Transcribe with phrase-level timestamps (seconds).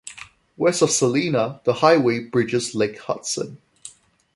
[0.57, 3.59] West of Salina, the highway bridges Lake Hudson.